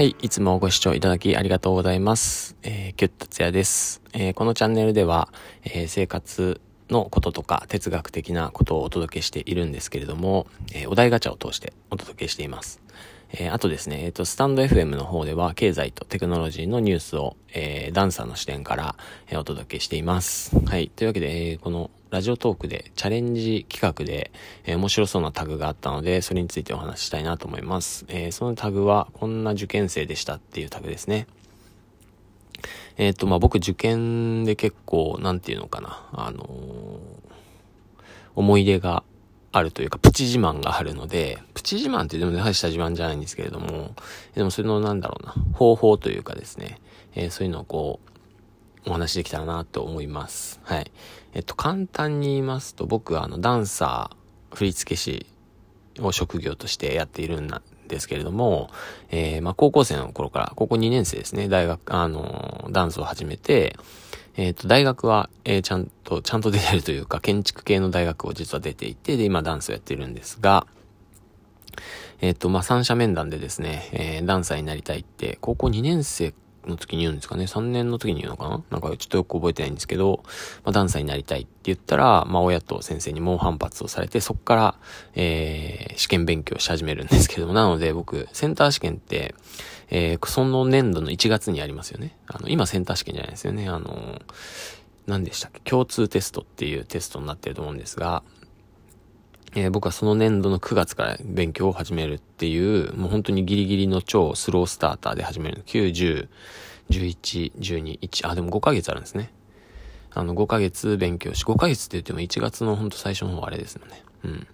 [0.00, 2.56] はい、いつもご視聴いただきありがとうございます。
[2.62, 4.00] えー、キュッとつやです。
[4.14, 5.28] えー、このチャンネルでは、
[5.62, 12.80] えー、生活のこととか哲学的なことをお届けしているんですけれども、えー、お題ガチャを通してお届けしています。
[13.32, 18.96] えー、あとですね、えっ、ー、と、スタンド FM の方では経済とテクノロジーのニュースを、えー、ダンサーの視点から、
[19.28, 20.58] えー、お届けしています。
[20.64, 20.88] はい。
[20.88, 24.32] というわけで、えー、このラジオトークでチャレンジ企画で、
[24.64, 28.04] えー、面白そうなタグがあったので、それについてお話ししたいなと思います。
[28.08, 31.28] えー、そのタグは、こんな受験生でしたっていうタグですね。
[32.96, 36.48] えっ、ー、と、まあ、僕受験で結構、なんていうのかな、あの、
[38.34, 39.04] 思い出が
[39.52, 43.94] あるというか、プチ自慢があるので、プチ自慢ってでも大した自慢じゃないんですけれども、
[44.34, 46.80] でもそれのなんだろうな、方法というかですね、
[47.14, 48.10] えー、そういうのをこう、
[48.86, 50.60] お話できたらなと思います。
[50.64, 50.90] はい。
[51.32, 55.26] えっと、簡単に言いますと、僕はあの、ダンサー、振付師
[56.00, 57.48] を職業としてやっているん
[57.86, 58.70] ですけれども、
[59.10, 63.76] えー、まあ、高校生の頃から、高校2年生ですね、大学、あの、ダンスを始めて、
[64.36, 70.66] えっ、と、大学は、えー、ちゃんと、ちゃんと出てるというか、建築系の大学を実は出ていて、で、今ダンスをやってるんですが、
[72.20, 76.32] えっ、と、まあ、三者面談でですね、えー、ダンサーになりたいって、高校2年生
[76.66, 77.44] の時に言うんですかね。
[77.44, 80.22] 3年の時に言うのかななんかちょっとよく覚えてないんですけど、
[80.64, 84.74] まあ、ダンサーになりたいって言ったら、まあ、親と先生に猛反発をされて、そっから、
[85.14, 89.34] えー、試験勉強し始めるんですけども、なので僕、センター試験って、
[89.90, 92.16] えー、その年度の1月にありますよね。
[92.26, 93.68] あの、今センター試験じゃないですよね。
[93.68, 94.20] あの、
[95.06, 98.22] 何でしたっけ共通テストっていうテストになってると思うんですが、
[99.54, 105.62] えー、僕はその年度の9月から勉強を始めるっていう、もう本当にギリギリの超スロースターターで始める。
[105.66, 106.28] 9、10、
[106.90, 109.32] 11、12、1、あ、でも5ヶ月あるんですね。
[110.12, 114.02] あの、5ヶ月勉強し、5ヶ月って言っても1月の本当最初の方あれですよね。
[114.24, 114.46] うん。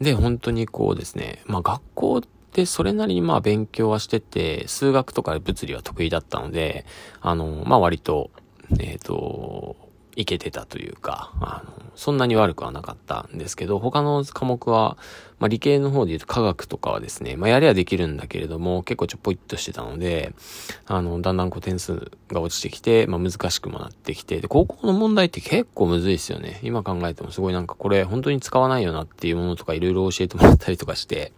[0.00, 6.86] で、本当にこうですね、まあ学校でそれなりにまあ勉強はしてて、数学とか物理は得意だったので、
[7.20, 8.30] あの、まあ割と、
[8.78, 9.76] えっ、ー、と、
[10.16, 14.96] いけてたというか、あの、そんなに悪くはなかったんですけど、他の科目は、
[15.38, 20.34] まあ、理系の方で言うと科学とかはですね、まあ、やりゃできるんだけれども、結構ちょっぽいっとしてたので、
[20.86, 26.60] あの、だんだんこう点数が落ちてきて、まあ、難しくもなってきて、で、高校の問題って結構むずいですよね。
[26.62, 31.32] 今考えてもすごいなんかこれ本当に使わないよなっていうものとかいろいろ教えてもらったりとかして、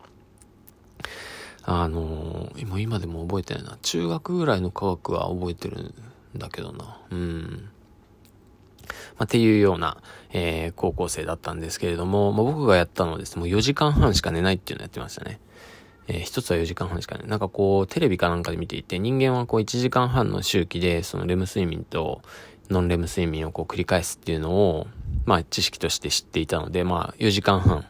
[1.69, 3.77] あの、今、今でも覚えてないな。
[3.83, 7.01] 中学ぐらいの科学は覚えてるんだけどな。
[7.11, 7.69] うん。
[9.19, 9.99] まあ、っていうような、
[10.33, 15.41] えー、高校生だったんですけれども、まあ、僕がやったのはですね、もう4時間半しか寝ないっていうのをやってましたね。
[16.09, 22.23] えー、一つは4時間半しかね、なんかこう、テレビかなんかで見ていて、人間はこう1時間半の周期で、そのレム睡眠と
[22.71, 24.87] ノンレム睡眠をこう繰り返すっていうのを、
[25.25, 27.85] まあ知識として知っていたので、まあ4時間半。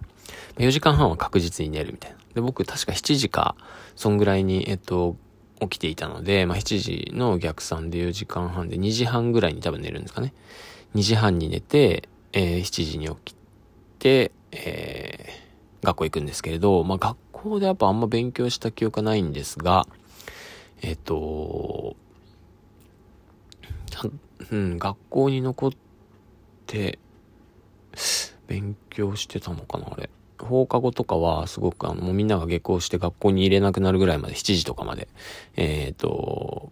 [0.57, 2.17] 4時間半は確実に寝るみたいな。
[2.35, 3.57] で、僕確か7時か、
[3.95, 5.17] そんぐらいに、えっと、
[5.61, 10.33] 起きていたので、まあ7時の逆算で4時間半で2時半ぐらいに多分寝るんですかね。
[10.95, 13.37] 2時半に寝て、えー、7時に起き
[13.99, 19.87] て、えー、学校行くんですけれど、まあ、学校でやっぱあんま勉強した記憶ないんですが、
[20.83, 21.97] えっ、ー、と、
[24.51, 25.71] うん、学校に残っ
[26.67, 26.99] て、
[28.47, 30.11] 勉強してたのかな、あれ。
[30.39, 35.09] 放課後とかはすごくあの、もうみんなが下校して学校に入れなくなるぐらいまで7時とかまで、
[35.57, 36.71] えっ、ー、と、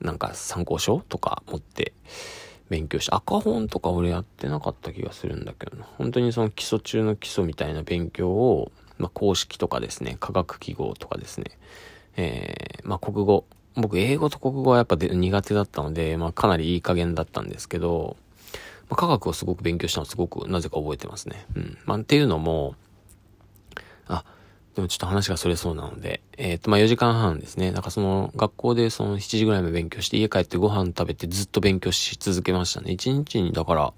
[0.00, 1.92] なんか参考書とか持って、
[2.68, 5.84] 勉強して、赤本とか俺やってなかった気がするんだけどな。
[5.96, 11.44] 本当にその基礎中の基礎みたいな勉強を、まあ、公式とかですね、科学記号とかですね、
[12.16, 13.44] えー、まあ、国語。
[13.74, 18.16] 僕、英語と国語はやっぱ苦手だったので、まあ、かなりいい加減だったんですけど、
[18.90, 21.46] まあ、科学をすごく勉強したのすごくなぜか覚えてますね。
[21.54, 21.78] うん。
[21.84, 22.74] まあ、っていうのも、
[24.78, 27.72] でもちょっと話がそれそうなので、えっ、と、まあ、4時間半ですね。
[27.72, 32.92] なんかその、学校でその7時ぐらいまで勉強して、家帰ってご飯食べてずっと勉強し続けましたね。
[32.92, 33.92] 1日に、だから、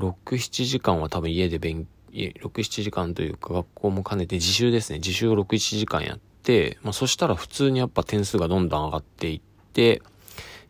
[0.00, 4.98] 6、7時間は多分家で勉、6、7時間というか学校も兼ねて自習ですね。
[4.98, 9.40] 自習を6、7時間やって、まあ、そしたら普通にやっぱ点数がどんどん上がっていっ
[9.72, 10.02] て、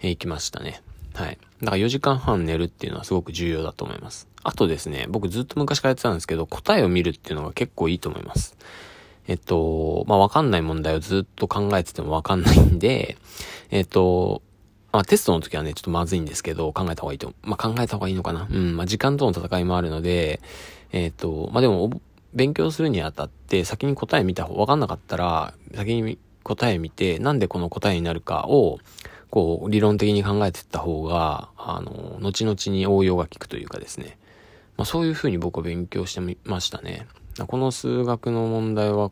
[0.00, 0.82] えー、行きましたね。
[1.14, 1.38] はい。
[1.62, 4.28] だから4時間半寝るっていうのはすごく重要だと思います。
[4.42, 8.56] あとですね、僕ずっと昔からやってたんですけど、答えを見るっていうのが結構いいと思います。
[9.28, 13.16] えっと、まあ、わかんない問題をずっと考えててもわかんないんで、
[13.70, 14.42] えっと、
[14.92, 18.46] まあ、テストの時はね、ちょっとまずいんですけど、考えた方がいいと、まあ、考えた方がいいのかな。
[18.50, 20.40] うん、まあ、時間との戦いもあるので、
[20.92, 21.90] えっと、まあ、でも、
[22.34, 28.78] 勉強するにあたって、先に答え見た方、わかんなかったら、先に答え見て、なんでこの答えになるかを、
[29.30, 34.18] こう、理論的に考えていった方が、あの、後々に応用が効くというかですね。
[34.76, 37.06] まあ、そういうふうに僕は勉強してみましたね。
[37.46, 39.10] この数学の問題は、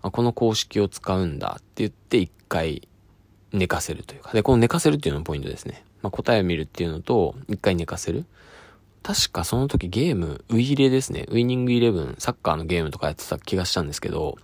[0.00, 2.88] この公式を使うんだって言って一回
[3.52, 4.32] 寝かせるというか。
[4.32, 5.84] で、この寝かせるっていうのがポイントですね。
[6.02, 8.24] まあ、答えを見るっていうのと、一回寝かせる。
[9.02, 11.26] 確かその時ゲーム、ウイイレですね。
[11.28, 14.38] ウイニングイレブン、サッカーのゲームとかやってた気がしたんですけど、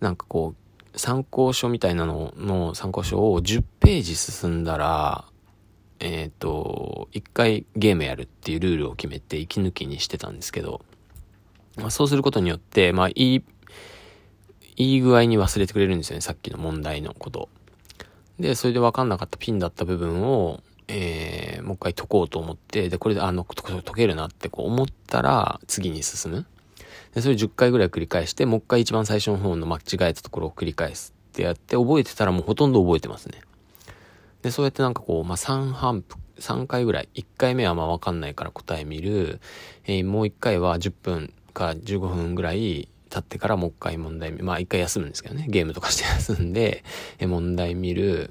[0.00, 5.24] なんかこう、参考書みたいなのの参考書を10ページ進んだら、
[6.00, 10.82] えっ、ー、と、一回ゲームやるっていうルールを決めて息抜きにしてたんですけど、
[11.88, 13.44] そうすることによって、まあ、いい、
[14.76, 17.48] いい具合に忘れてくれるんですよね、さっきの問題のこと。
[18.38, 26.46] で、それで分かんなかったピンだった部分を、えー、もう一回解こうと思って、で、これで、あの、解けるなってこう思ったら、次に進む。
[27.14, 33.40] で、それ10回ぐらい繰り返して、もう一回一番最初の方の間違えたところを繰り返すってやって、覚えてたらもうほとんど覚えてますね。
[34.42, 39.40] で、そうやってなんかこう、まあ、3反復、3回ぐらい、1回目はまあわかんないから答え見る、
[39.84, 46.84] えー、もう1回は10分から15分ぐらい経ってからもう一回問題、まあ一回休むんですけどね、ゲームとかして休んで、
[47.18, 48.30] え問題見る。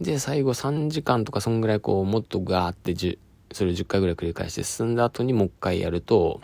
[0.00, 3.18] で、最後3時間とかそんぐらいこう、もっとガーって10、
[3.52, 6.40] それを10回ぐらい繰り返して進んだ後にもう一回やると、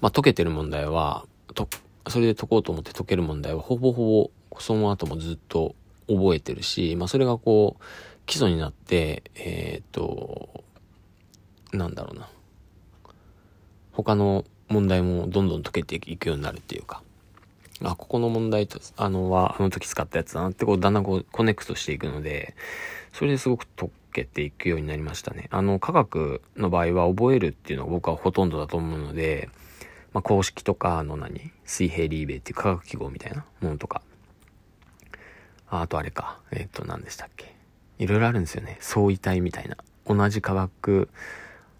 [0.00, 1.68] まあ解けてる問題は、と、
[2.08, 5.74] それで解こうと思って解ける問題はほぼほぼその後もずっと
[6.08, 7.82] 覚えてるし、まあそれがこう、
[8.26, 10.64] 基礎になって、えー、っと、
[11.72, 12.28] なんだろうな。
[13.92, 17.02] 他の問題もどんどん解けていくようになるっていうか、
[17.82, 22.54] あ、ここの問題と、あのは、あの時使ったやつだなって、こう、だんだんこう、コネクトしていくので、
[23.12, 25.48] それですごく解けていくようになりましたね。
[25.50, 29.50] あの、科学の場合は覚えるっていうのが僕はほとんどだと思うので、
[30.14, 34.00] まあ、公式とか、あの何、水平リーベイっていう科学記号みたいなものとか、
[35.68, 37.54] ああとあれか、えっ、ー、と、何でしたっけ。
[37.98, 38.78] いろいろあるんですよね。
[38.80, 39.76] 相違体みたいな。
[40.06, 41.08] 同じ科学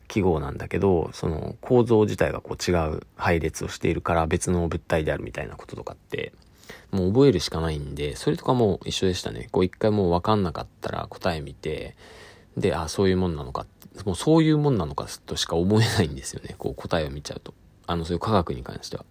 [0.09, 6.33] 記号なんだけど、その構造自体がこう違う配列をしているから別の物体であるみたいなこととかって、
[6.91, 9.49] もう覚えるしかないんで、それとかも一緒でしたね。
[9.53, 11.97] こう一回もうわかんなかったら答え見て、
[12.57, 13.67] で、あ、そういうもんなのか、
[14.05, 16.55] もうそういうもんなのかとしか思えないんですよね。
[16.59, 17.55] こう答えを見ちゃうと。
[17.87, 19.05] あの、そういう科学に関しては。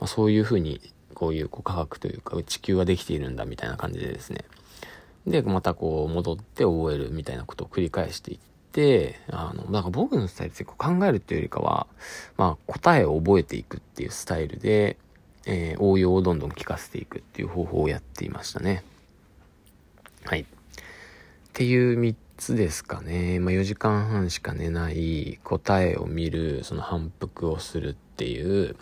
[0.00, 0.80] まあ、そういうふうに、
[1.14, 4.44] こういうこう科学というか地球はできているんだみたいな感じでですね。
[5.26, 8.53] で、またこう戻って覚えるみたいなことを繰り返していって、、
[9.30, 10.76] あの、なんか僕のスタイルって考
[11.06, 11.86] えるっていうよりかは、
[12.36, 14.96] まあ答えを覚えていくっていうスタイルで、
[15.46, 18.82] えー、応用をどんどん聞かせていくっていう方法をやっていましたね。
[20.24, 20.40] はい。
[20.40, 20.46] っ
[21.52, 23.38] ていう3つですかね。
[23.40, 28.76] まあ4時間半しか寝ない、答えを見る、その反復をするっていう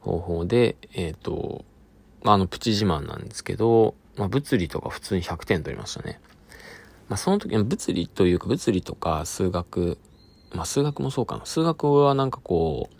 [0.00, 1.64] 方法で、えっ、ー、と、
[2.22, 6.20] まあ、あの、プチ自慢なんですけど、まあ、物理とか普通に100点取りましたね。
[7.08, 9.98] まあ、その時の物理というか物理とか数学、
[10.52, 11.46] まあ、数学もそうかな。
[11.46, 12.96] 数学はなんかこう、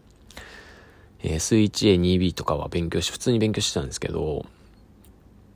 [1.22, 4.46] えー、数 1A、2B とかは勉強し、普通に勉強してたんですけど、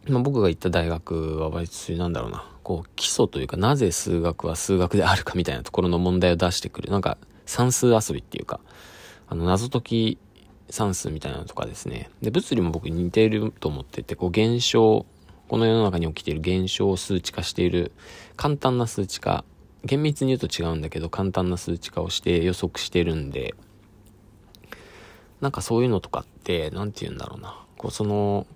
[0.08, 6.90] まあ、僕が行った大学は割となんだろうな、こう基礎というかなぜ数学は数学であるかみたいなところの問題を出してくる。
[6.90, 8.60] なんか算数遊びっていうか、
[9.28, 10.18] あの謎解き
[10.70, 12.10] 算数みたいなのとかですね。
[12.22, 15.04] で、物理も僕似ていると思ってて、こう現象、
[15.50, 17.90] この世の中に起きている現象を数値化している
[18.36, 19.44] 簡単な数値化
[19.84, 23.56] 厳密に言うと違うんだけど簡単な数値化をして予測してるんで
[25.40, 27.66] なんかそういうのとかって何て言うんだろうな。
[27.76, 28.46] こうその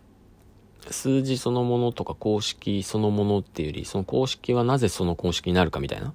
[0.89, 6.11] 数字そのものとか公式そのものっていうよりその公式はなぜその公式になるかみたいな。
[6.11, 6.13] っ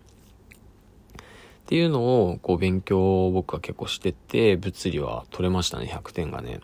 [1.65, 6.62] ていうのをこう勉強を僕は結構してて物理は取れましたね100点がね。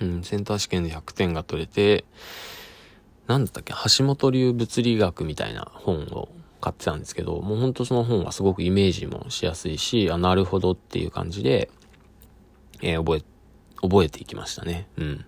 [0.00, 2.04] うんセンター試験で100点が取れて
[3.26, 6.28] なんだったっけ、橋本流物理学みたいな本を
[6.60, 11.70] 買ってたんですけど、もうほんとその本はすごくイメージもしやすいし、あ、なるほどっていう感じで、
[12.82, 13.22] えー、覚え、
[13.82, 14.88] 覚えていきましたね。
[14.96, 15.24] うん。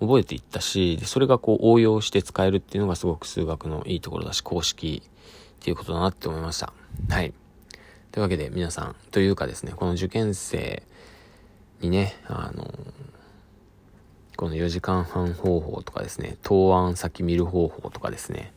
[0.00, 5.08] 覚えていったし、で、それがこう応用して使えるっていうのがすごく数学のいいところだし、公式っ
[5.60, 6.72] ていうことだなって思いました。
[7.08, 7.32] はい。
[8.12, 10.82] というわけで皆さん、というかですね、この受験生
[11.80, 12.72] にね、あの、
[14.38, 18.52] この4時間半方法とかですね、答案先見る方法とかですね、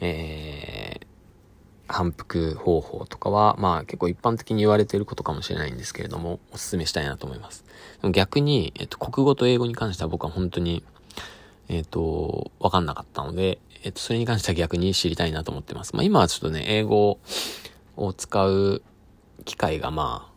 [0.00, 1.06] えー、
[1.86, 7.66] 反復方法とかは、まあ結構一般的に言われていることかもしれないんですけれども、お勧めしたいなと思います。
[8.10, 10.82] 逆に、えっと、国語と英語に関しては僕は本当に、
[11.68, 15.94] えっと、わかんなかったので、えっと、それに関しては逆に知りたいなと思ってます。
[15.94, 17.18] まあ今はちょっとね、英語
[17.98, 18.82] を使う
[19.44, 20.27] 機会がまあ、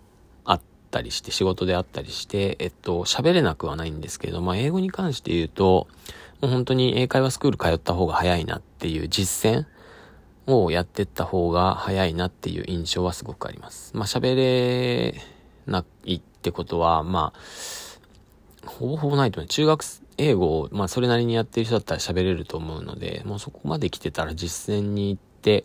[0.92, 5.88] ったりして、仕事であったりして、えっと、喋れなくはないんですけど、まあ、英語に関して言うと、
[6.42, 9.66] もう本当に英会話スクール通った方が早いなっていう実践
[10.48, 13.96] をやってった方が早いなっていう印象はすごくあります。
[13.96, 15.22] まあ、喋れ
[15.66, 17.40] ないってことは、まあ
[18.66, 19.48] ほぼほぼないと思う。
[19.48, 19.84] 中学
[20.18, 25.64] 英語を、まあそれなりにやってる人だったら喋れると思うので、もうそこまで来てたら実践に行って、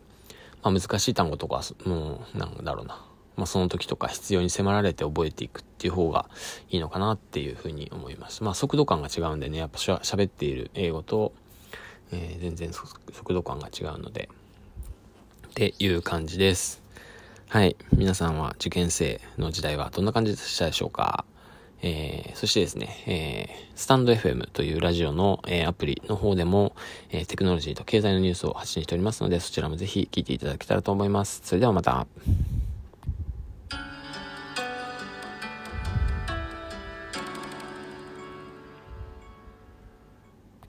[0.63, 3.06] まあ難しい単語とか、もう、なんだろうな。
[3.37, 6.29] まあその時とか必要に迫られて覚えていくっていう方が
[6.69, 8.43] いいのかなっていうふうに思います。
[8.43, 11.31] まあ速度感が違うんでね、やっぱしゃ喋っている英語と、
[12.11, 14.29] えー、全然速度感が違うので、
[15.47, 16.81] っていう感じです。
[17.49, 17.77] はい。
[17.93, 21.23] 皆さんは受験生の時代はどんな感じでしたでしょうか？
[21.81, 26.75] えー、そしてですね、えー、スタンド FM というラジオの、えー、アプリの方でも、
[27.11, 31.41] え、テクノロジーと経済のニュースを発信しておりますので、そちらもぜひ聞いていただけたらと思います。
[31.43, 32.07] それではまた。